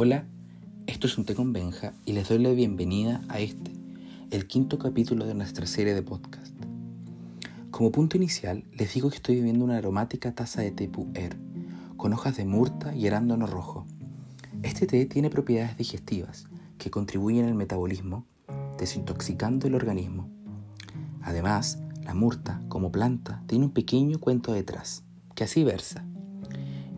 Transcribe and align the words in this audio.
Hola, 0.00 0.28
esto 0.86 1.08
es 1.08 1.18
un 1.18 1.24
té 1.24 1.34
con 1.34 1.52
Benja 1.52 1.92
y 2.04 2.12
les 2.12 2.28
doy 2.28 2.38
la 2.38 2.50
bienvenida 2.50 3.20
a 3.28 3.40
este, 3.40 3.72
el 4.30 4.46
quinto 4.46 4.78
capítulo 4.78 5.26
de 5.26 5.34
nuestra 5.34 5.66
serie 5.66 5.92
de 5.92 6.04
podcast. 6.04 6.54
Como 7.72 7.90
punto 7.90 8.16
inicial, 8.16 8.62
les 8.72 8.94
digo 8.94 9.10
que 9.10 9.16
estoy 9.16 9.34
bebiendo 9.34 9.64
una 9.64 9.78
aromática 9.78 10.32
taza 10.36 10.62
de 10.62 10.70
té 10.70 10.86
pu'er, 10.86 11.36
con 11.96 12.12
hojas 12.12 12.36
de 12.36 12.44
murta 12.44 12.94
y 12.94 13.08
arándano 13.08 13.48
rojo. 13.48 13.86
Este 14.62 14.86
té 14.86 15.04
tiene 15.06 15.30
propiedades 15.30 15.76
digestivas 15.76 16.46
que 16.78 16.92
contribuyen 16.92 17.46
al 17.46 17.56
metabolismo, 17.56 18.24
desintoxicando 18.78 19.66
el 19.66 19.74
organismo. 19.74 20.30
Además, 21.22 21.80
la 22.04 22.14
murta, 22.14 22.62
como 22.68 22.92
planta, 22.92 23.42
tiene 23.48 23.64
un 23.64 23.72
pequeño 23.72 24.20
cuento 24.20 24.52
detrás, 24.52 25.02
que 25.34 25.42
así 25.42 25.64
versa. 25.64 26.04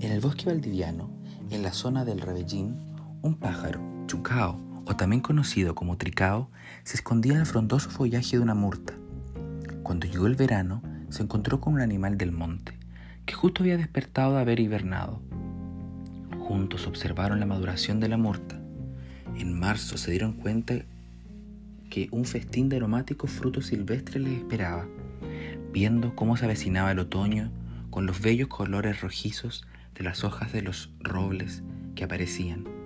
En 0.00 0.12
el 0.12 0.20
bosque 0.20 0.44
valdiviano, 0.44 1.08
en 1.50 1.62
la 1.62 1.72
zona 1.72 2.04
del 2.04 2.20
Rebellín, 2.20 2.89
un 3.22 3.34
pájaro, 3.34 3.80
chucao, 4.06 4.58
o 4.86 4.96
también 4.96 5.20
conocido 5.20 5.74
como 5.74 5.96
tricao, 5.96 6.50
se 6.84 6.96
escondía 6.96 7.34
en 7.34 7.40
el 7.40 7.46
frondoso 7.46 7.90
follaje 7.90 8.36
de 8.36 8.42
una 8.42 8.54
murta. 8.54 8.94
Cuando 9.82 10.06
llegó 10.06 10.26
el 10.26 10.36
verano, 10.36 10.82
se 11.10 11.22
encontró 11.22 11.60
con 11.60 11.74
un 11.74 11.80
animal 11.80 12.16
del 12.16 12.32
monte, 12.32 12.72
que 13.26 13.34
justo 13.34 13.62
había 13.62 13.76
despertado 13.76 14.34
de 14.34 14.40
haber 14.40 14.60
hibernado. 14.60 15.20
Juntos 16.38 16.86
observaron 16.86 17.40
la 17.40 17.46
maduración 17.46 18.00
de 18.00 18.08
la 18.08 18.16
murta. 18.16 18.60
En 19.36 19.58
marzo 19.58 19.96
se 19.96 20.10
dieron 20.10 20.32
cuenta 20.32 20.74
que 21.90 22.08
un 22.12 22.24
festín 22.24 22.68
de 22.68 22.76
aromáticos 22.76 23.30
frutos 23.30 23.66
silvestres 23.66 24.22
les 24.22 24.38
esperaba, 24.38 24.86
viendo 25.72 26.14
cómo 26.16 26.36
se 26.36 26.46
avecinaba 26.46 26.92
el 26.92 26.98
otoño 27.00 27.50
con 27.90 28.06
los 28.06 28.20
bellos 28.20 28.48
colores 28.48 29.00
rojizos 29.00 29.66
de 29.94 30.04
las 30.04 30.24
hojas 30.24 30.52
de 30.52 30.62
los 30.62 30.90
robles 31.00 31.62
que 31.94 32.04
aparecían. 32.04 32.79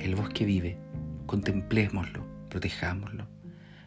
El 0.00 0.14
bosque 0.14 0.46
vive, 0.46 0.78
contemplémoslo, 1.26 2.24
protejámoslo. 2.48 3.26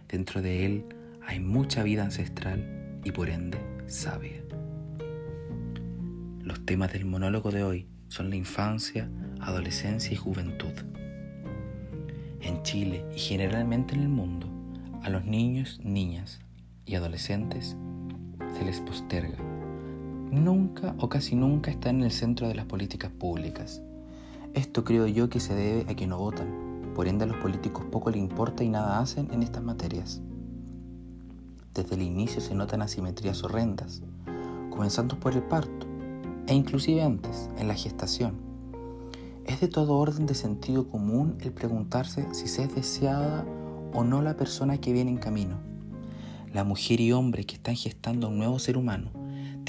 Dentro 0.08 0.44
de 0.44 0.66
él 0.66 0.86
hay 1.26 1.40
mucha 1.40 1.82
vida 1.82 2.04
ancestral 2.04 3.00
y 3.04 3.12
por 3.12 3.30
ende 3.30 3.58
sabia. 3.88 4.44
Los 6.44 6.64
temas 6.66 6.94
del 6.94 7.06
monólogo 7.06 7.50
de 7.50 7.64
hoy 7.64 7.88
son 8.10 8.30
la 8.30 8.36
infancia, 8.36 9.10
adolescencia 9.40 10.14
y 10.14 10.18
juventud. 10.18 10.74
En 12.42 12.62
Chile 12.62 13.04
y 13.16 13.20
generalmente 13.20 13.96
en 13.96 14.02
el 14.02 14.10
mundo, 14.10 14.48
a 15.02 15.10
los 15.10 15.26
niños, 15.26 15.80
niñas 15.84 16.42
y 16.86 16.94
adolescentes 16.94 17.76
se 18.56 18.64
les 18.64 18.82
posterga 18.82 19.38
nunca 20.30 20.96
o 21.00 21.10
casi 21.10 21.36
nunca 21.36 21.72
están 21.72 21.98
en 21.98 22.04
el 22.04 22.12
centro 22.12 22.48
de 22.48 22.56
las 22.56 22.66
políticas 22.66 23.12
públicas. 23.12 23.82
Esto 24.54 24.84
creo 24.84 25.08
yo 25.08 25.30
que 25.30 25.40
se 25.40 25.56
debe 25.56 25.92
a 25.92 25.96
que 25.96 26.06
no 26.06 26.20
votan, 26.20 26.92
por 26.94 27.08
ende 27.08 27.24
a 27.24 27.28
los 27.28 27.38
políticos 27.38 27.86
poco 27.92 28.12
le 28.12 28.20
importa 28.20 28.64
y 28.64 28.70
nada 28.70 29.00
hacen 29.00 29.30
en 29.32 29.42
estas 29.42 29.64
materias. 29.64 30.22
Desde 31.74 31.96
el 31.96 32.04
inicio 32.04 32.40
se 32.40 32.54
notan 32.54 32.84
asimetrías 32.84 33.44
horrendas, 33.44 34.04
comenzando 34.70 35.20
por 35.20 35.34
el 35.34 35.42
parto, 35.42 35.88
e 36.46 36.54
inclusive 36.54 37.02
antes, 37.02 37.50
en 37.58 37.68
la 37.68 37.74
gestación. 37.74 38.36
Es 39.46 39.60
de 39.60 39.68
todo 39.68 39.98
orden 39.98 40.28
de 40.28 40.36
sentido 40.36 40.88
común 40.88 41.36
el 41.40 41.52
preguntarse 41.52 42.28
si 42.32 42.48
se 42.48 42.64
es 42.64 42.76
deseada 42.76 43.44
o 43.92 44.04
no 44.04 44.22
la 44.22 44.38
persona 44.38 44.78
que 44.78 44.94
viene 44.94 45.10
en 45.10 45.18
camino. 45.18 45.58
La 46.54 46.64
mujer 46.64 47.02
y 47.02 47.12
hombre 47.12 47.44
que 47.46 47.56
están 47.56 47.76
gestando 47.76 48.28
a 48.28 48.30
un 48.30 48.38
nuevo 48.38 48.60
ser 48.60 48.78
humano 48.78 49.10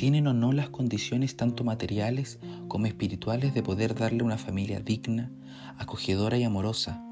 tienen 0.04 0.26
o 0.26 0.34
no 0.34 0.52
las 0.52 0.68
condiciones 0.68 1.34
tanto 1.34 1.64
materiales 1.64 2.38
como 2.68 2.84
espirituales 2.84 3.54
de 3.54 3.62
poder 3.62 3.94
darle 3.94 4.22
una 4.22 4.36
familia 4.36 4.78
digna, 4.78 5.30
acogedora 5.78 6.36
y 6.36 6.42
amorosa. 6.42 7.02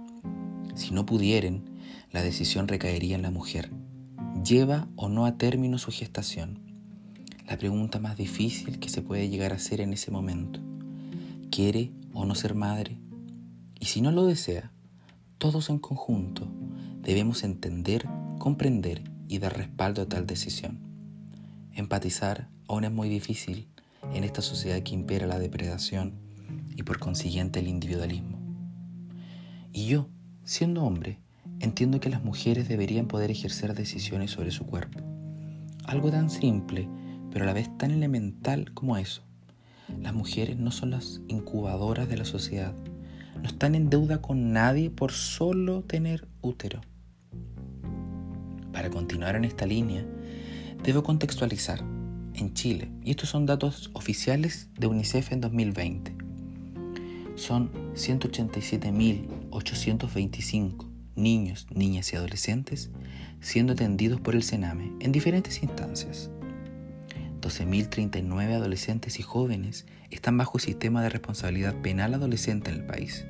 Si 0.75 0.91
no 0.91 1.07
pudieren, 1.07 1.71
la 2.11 2.23
decisión 2.23 2.69
recaería 2.69 3.17
en 3.17 3.23
la 3.23 3.31
mujer. 3.31 3.71
¿Lleva 4.45 4.89
o 4.95 5.09
no 5.09 5.25
a 5.25 5.39
término 5.39 5.79
su 5.79 5.91
gestación? 5.91 6.59
La 7.49 7.57
pregunta 7.57 7.99
más 7.99 8.19
difícil 8.19 8.79
que 8.79 8.91
se 8.91 9.01
puede 9.01 9.31
llegar 9.31 9.53
a 9.53 9.57
hacer 9.57 9.81
en 9.81 9.95
ese 9.95 10.11
momento. 10.11 10.61
¿Quiere 11.51 11.93
o 12.13 12.27
no 12.27 12.35
ser 12.35 12.55
madre? 12.55 12.99
Y 13.81 13.87
si 13.87 14.03
no 14.03 14.11
lo 14.11 14.27
desea, 14.27 14.71
todos 15.39 15.71
en 15.71 15.79
conjunto 15.79 16.47
debemos 17.01 17.43
entender, 17.43 18.07
comprender 18.39 19.03
y 19.29 19.39
dar 19.39 19.57
respaldo 19.57 20.03
a 20.03 20.09
tal 20.11 20.27
decisión. 20.27 20.92
Empatizar, 21.75 22.49
aún 22.69 22.85
es 22.85 22.93
muy 22.93 23.09
difícil 23.09 23.69
en 24.13 24.25
esta 24.25 24.43
sociedad 24.43 24.83
que 24.83 24.95
impera 24.95 25.27
la 25.27 25.39
depredación 25.39 26.15
y 26.77 26.83
por 26.83 26.99
consiguiente 26.99 27.61
el 27.61 27.69
individualismo. 27.69 28.39
Y 29.73 29.87
yo, 29.87 30.09
siendo 30.45 30.85
hombre, 30.85 31.19
entiendo 31.61 31.99
que 31.99 32.11
las 32.11 32.23
mujeres 32.23 32.69
deberían 32.69 33.07
poder 33.07 33.31
ejercer 33.31 33.75
decisiones 33.75 34.33
sobre 34.33 34.51
su 34.51 34.67
cuerpo. 34.67 35.01
Algo 35.85 36.11
tan 36.11 36.29
simple, 36.29 36.89
pero 37.31 37.45
a 37.45 37.47
la 37.47 37.55
vez 37.55 37.71
tan 37.79 37.91
elemental 37.91 38.73
como 38.75 38.99
eso. 38.99 39.23
Las 40.01 40.15
mujeres 40.15 40.59
no 40.59 40.71
son 40.71 40.91
las 40.91 41.23
incubadoras 41.29 42.09
de 42.09 42.19
la 42.19 42.25
sociedad. 42.27 42.75
No 43.41 43.49
están 43.49 43.75
en 43.75 43.89
deuda 43.89 44.21
con 44.21 44.53
nadie 44.53 44.91
por 44.91 45.13
solo 45.13 45.83
tener 45.85 46.29
útero. 46.43 46.83
Para 48.73 48.91
continuar 48.91 49.37
en 49.37 49.45
esta 49.45 49.67
línea, 49.67 50.07
debo 50.83 51.03
contextualizar 51.03 51.81
en 52.35 52.55
Chile, 52.55 52.91
y 53.05 53.11
estos 53.11 53.29
son 53.29 53.45
datos 53.47 53.91
oficiales 53.93 54.69
de 54.79 54.87
UNICEF 54.89 55.33
en 55.33 55.41
2020. 55.41 56.15
Son 57.37 57.71
187.825 57.95 60.89
niños, 61.15 61.69
niñas 61.71 62.13
y 62.13 62.17
adolescentes 62.17 62.91
siendo 63.41 63.75
atendidos 63.75 64.21
por 64.21 64.35
el 64.35 64.43
Sename 64.43 64.91
en 65.01 65.13
diferentes 65.13 65.63
instancias. 65.63 66.31
12.039 67.41 68.55
adolescentes 68.55 69.19
y 69.19 69.23
jóvenes 69.23 69.87
están 70.11 70.37
bajo 70.37 70.59
el 70.59 70.63
sistema 70.63 71.03
de 71.03 71.09
responsabilidad 71.09 71.75
penal 71.83 72.15
adolescente 72.15 72.71
en 72.71 72.77
el 72.77 72.87
país 72.87 73.27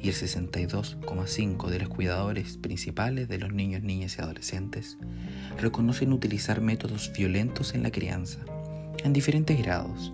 y 0.00 0.08
el 0.08 0.14
62,5% 0.14 1.68
de 1.68 1.78
los 1.78 1.88
cuidadores 1.88 2.56
principales 2.56 3.28
de 3.28 3.38
los 3.38 3.52
niños, 3.52 3.82
niñas 3.82 4.16
y 4.18 4.22
adolescentes 4.22 4.98
reconocen 5.58 6.12
utilizar 6.12 6.60
métodos 6.60 7.12
violentos 7.16 7.74
en 7.74 7.82
la 7.82 7.90
crianza, 7.90 8.40
en 9.04 9.12
diferentes 9.12 9.58
grados, 9.58 10.12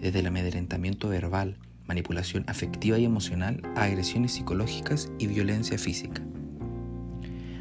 desde 0.00 0.20
el 0.20 0.26
amedrentamiento 0.26 1.08
verbal, 1.08 1.58
manipulación 1.86 2.44
afectiva 2.46 2.98
y 2.98 3.04
emocional 3.04 3.62
a 3.76 3.84
agresiones 3.84 4.32
psicológicas 4.32 5.10
y 5.18 5.26
violencia 5.26 5.78
física. 5.78 6.22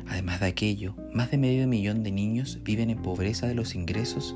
Además 0.07 0.39
de 0.39 0.47
aquello, 0.47 0.95
más 1.13 1.31
de 1.31 1.37
medio 1.37 1.67
millón 1.67 2.03
de 2.03 2.11
niños 2.11 2.59
viven 2.63 2.89
en 2.89 3.01
pobreza 3.01 3.47
de 3.47 3.55
los 3.55 3.75
ingresos 3.75 4.35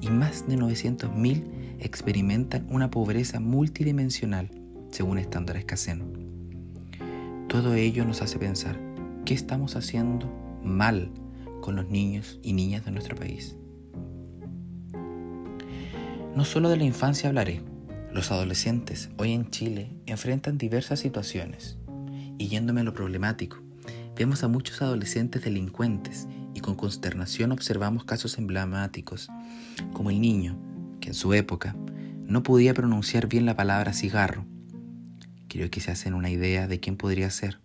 y 0.00 0.10
más 0.10 0.46
de 0.46 0.56
900.000 0.56 1.42
experimentan 1.78 2.66
una 2.70 2.90
pobreza 2.90 3.40
multidimensional, 3.40 4.50
según 4.96 5.18
estándares 5.18 5.66
CACEN. 5.66 7.46
Todo 7.48 7.74
ello 7.74 8.06
nos 8.06 8.22
hace 8.22 8.38
pensar 8.38 8.80
qué 9.26 9.34
estamos 9.34 9.76
haciendo 9.76 10.26
mal 10.64 11.10
con 11.60 11.76
los 11.76 11.86
niños 11.90 12.40
y 12.42 12.54
niñas 12.54 12.86
de 12.86 12.92
nuestro 12.92 13.14
país. 13.14 13.56
No 16.34 16.46
solo 16.46 16.70
de 16.70 16.78
la 16.78 16.84
infancia 16.84 17.28
hablaré, 17.28 17.60
los 18.10 18.30
adolescentes 18.30 19.10
hoy 19.18 19.32
en 19.32 19.50
Chile 19.50 19.90
enfrentan 20.06 20.56
diversas 20.56 21.00
situaciones 21.00 21.76
y 22.38 22.48
yéndome 22.48 22.80
a 22.80 22.84
lo 22.84 22.94
problemático, 22.94 23.58
vemos 24.16 24.44
a 24.44 24.48
muchos 24.48 24.80
adolescentes 24.80 25.44
delincuentes 25.44 26.26
y 26.54 26.60
con 26.60 26.74
consternación 26.74 27.52
observamos 27.52 28.04
casos 28.04 28.38
emblemáticos 28.38 29.28
como 29.92 30.08
el 30.08 30.22
niño 30.22 30.58
que 31.02 31.08
en 31.08 31.14
su 31.14 31.34
época 31.34 31.76
no 32.24 32.42
podía 32.42 32.72
pronunciar 32.72 33.28
bien 33.28 33.44
la 33.44 33.56
palabra 33.56 33.92
cigarro 33.92 34.46
Que 35.56 35.80
se 35.80 35.90
hacen 35.90 36.12
una 36.12 36.28
idea 36.28 36.68
de 36.68 36.80
quién 36.80 36.96
podría 36.96 37.30
ser. 37.30 37.58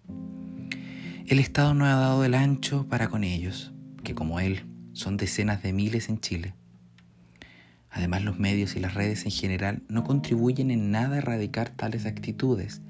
El 1.28 1.40
Estado 1.40 1.74
no 1.74 1.86
ha 1.86 1.94
dado 1.94 2.24
el 2.24 2.34
ancho 2.34 2.88
para 2.88 3.10
con 3.10 3.24
ellos, 3.26 3.74
que 4.04 4.16
como 4.16 4.40
él 4.40 4.66
son 4.94 5.18
decenas 5.18 5.62
de 5.62 5.74
miles 5.74 6.08
en 6.08 6.20
Chile. 6.20 6.54
Además 7.90 8.24
los 8.24 8.40
medios 8.40 8.78
y 8.78 8.80
las 8.80 8.94
redes 8.94 9.26
en 9.26 9.32
general 9.32 9.84
no 9.90 10.06
contribuyen 10.06 10.72
en 10.72 10.90
nada 10.90 11.16
a 11.16 11.18
erradicar 11.20 11.70
tales 11.70 12.06
actitudes 12.06 12.82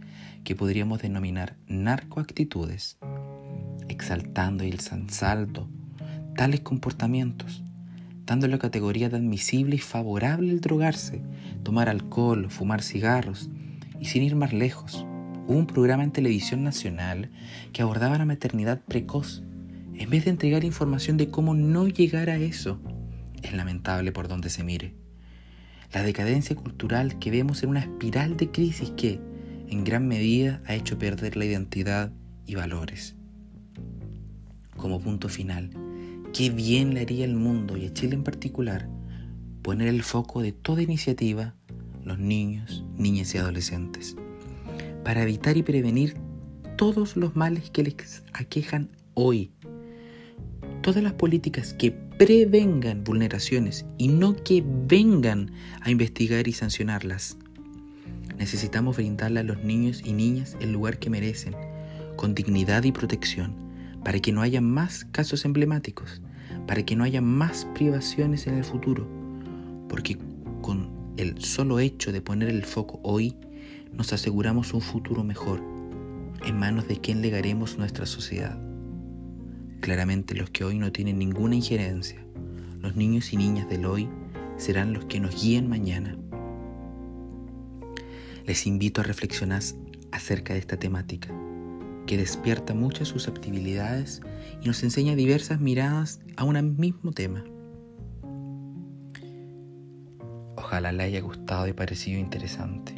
que 0.43 0.55
podríamos 0.55 1.01
denominar 1.01 1.55
narcoactitudes, 1.67 2.97
exaltando 3.89 4.63
y 4.63 4.69
ensalzando 4.69 5.67
tales 6.35 6.61
comportamientos, 6.61 7.63
dándole 8.25 8.59
categoría 8.59 9.09
de 9.09 9.17
admisible 9.17 9.75
y 9.75 9.79
favorable 9.79 10.51
el 10.51 10.61
drogarse, 10.61 11.21
tomar 11.63 11.89
alcohol, 11.89 12.49
fumar 12.49 12.83
cigarros, 12.83 13.49
y 14.01 14.05
sin 14.05 14.23
ir 14.23 14.35
más 14.35 14.51
lejos, 14.51 15.05
hubo 15.47 15.57
un 15.57 15.67
programa 15.67 16.03
en 16.03 16.11
televisión 16.11 16.63
nacional 16.63 17.29
que 17.71 17.83
abordaba 17.83 18.17
la 18.17 18.25
maternidad 18.25 18.81
precoz, 18.81 19.43
en 19.93 20.09
vez 20.09 20.25
de 20.25 20.31
entregar 20.31 20.63
información 20.63 21.17
de 21.17 21.29
cómo 21.29 21.53
no 21.53 21.87
llegar 21.87 22.31
a 22.31 22.37
eso. 22.37 22.79
Es 23.43 23.53
lamentable 23.53 24.11
por 24.11 24.27
donde 24.27 24.49
se 24.49 24.63
mire. 24.63 24.95
La 25.93 26.01
decadencia 26.01 26.55
cultural 26.55 27.19
que 27.19 27.29
vemos 27.29 27.61
en 27.61 27.69
una 27.69 27.81
espiral 27.81 28.37
de 28.37 28.49
crisis 28.49 28.91
que, 28.97 29.19
en 29.69 29.83
gran 29.83 30.07
medida 30.07 30.63
ha 30.65 30.73
hecho 30.73 30.97
perder 30.97 31.37
la 31.37 31.45
identidad 31.45 32.11
y 32.47 32.55
valores. 32.55 33.15
Como 34.77 34.99
punto 34.99 35.29
final, 35.29 35.69
qué 36.33 36.49
bien 36.49 36.95
le 36.95 37.01
haría 37.01 37.25
al 37.25 37.35
mundo 37.35 37.77
y 37.77 37.85
a 37.85 37.93
Chile 37.93 38.15
en 38.15 38.23
particular 38.23 38.89
poner 39.61 39.89
el 39.89 40.01
foco 40.01 40.41
de 40.41 40.53
toda 40.53 40.81
iniciativa 40.81 41.53
los 42.03 42.19
niños, 42.19 42.83
niñas 42.97 43.33
y 43.35 43.37
adolescentes, 43.37 44.15
para 45.03 45.23
evitar 45.23 45.57
y 45.57 45.63
prevenir 45.63 46.17
todos 46.77 47.15
los 47.15 47.35
males 47.35 47.69
que 47.69 47.83
les 47.83 48.23
aquejan 48.33 48.89
hoy. 49.13 49.51
Todas 50.81 51.03
las 51.03 51.13
políticas 51.13 51.73
que 51.73 51.91
prevengan 51.91 53.03
vulneraciones 53.03 53.85
y 53.97 54.07
no 54.07 54.35
que 54.35 54.63
vengan 54.65 55.51
a 55.81 55.91
investigar 55.91 56.47
y 56.47 56.53
sancionarlas. 56.53 57.37
Necesitamos 58.37 58.97
brindarle 58.97 59.41
a 59.41 59.43
los 59.43 59.63
niños 59.63 60.01
y 60.03 60.13
niñas 60.13 60.57
el 60.59 60.71
lugar 60.71 60.97
que 60.97 61.11
merecen, 61.11 61.55
con 62.15 62.33
dignidad 62.33 62.83
y 62.83 62.91
protección, 62.91 63.55
para 64.03 64.19
que 64.19 64.31
no 64.31 64.41
haya 64.41 64.61
más 64.61 65.05
casos 65.05 65.45
emblemáticos, 65.45 66.21
para 66.65 66.83
que 66.83 66.95
no 66.95 67.03
haya 67.03 67.21
más 67.21 67.65
privaciones 67.75 68.47
en 68.47 68.55
el 68.55 68.63
futuro, 68.63 69.07
porque 69.87 70.17
con 70.61 71.00
el 71.17 71.43
solo 71.43 71.79
hecho 71.79 72.11
de 72.11 72.21
poner 72.21 72.49
el 72.49 72.63
foco 72.63 72.99
hoy, 73.03 73.35
nos 73.93 74.13
aseguramos 74.13 74.73
un 74.73 74.81
futuro 74.81 75.23
mejor, 75.23 75.61
en 76.45 76.57
manos 76.57 76.87
de 76.87 76.97
quien 76.97 77.21
legaremos 77.21 77.77
nuestra 77.77 78.05
sociedad. 78.05 78.57
Claramente 79.81 80.35
los 80.35 80.49
que 80.49 80.63
hoy 80.63 80.77
no 80.77 80.91
tienen 80.91 81.19
ninguna 81.19 81.55
injerencia, 81.55 82.23
los 82.79 82.95
niños 82.95 83.33
y 83.33 83.37
niñas 83.37 83.69
del 83.69 83.85
hoy, 83.85 84.09
serán 84.57 84.93
los 84.93 85.05
que 85.05 85.19
nos 85.19 85.41
guíen 85.41 85.67
mañana. 85.67 86.17
Les 88.45 88.65
invito 88.65 89.01
a 89.01 89.03
reflexionar 89.03 89.61
acerca 90.11 90.53
de 90.53 90.59
esta 90.59 90.77
temática, 90.77 91.29
que 92.07 92.17
despierta 92.17 92.73
muchas 92.73 93.07
susceptibilidades 93.07 94.21
y 94.61 94.67
nos 94.67 94.83
enseña 94.83 95.15
diversas 95.15 95.59
miradas 95.59 96.19
a 96.37 96.43
un 96.43 96.77
mismo 96.77 97.11
tema. 97.11 97.43
Ojalá 100.71 100.93
le 100.93 101.03
haya 101.03 101.19
gustado 101.19 101.67
y 101.67 101.73
parecido 101.73 102.17
interesante. 102.17 102.95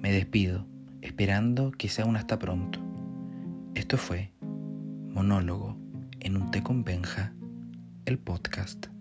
Me 0.00 0.10
despido, 0.10 0.64
esperando 1.02 1.70
que 1.70 1.90
sea 1.90 2.06
un 2.06 2.16
hasta 2.16 2.38
pronto. 2.38 2.80
Esto 3.74 3.98
fue 3.98 4.32
Monólogo 4.40 5.76
en 6.20 6.38
un 6.38 6.50
té 6.50 6.62
con 6.62 6.82
Benja, 6.82 7.34
el 8.06 8.18
podcast. 8.18 8.93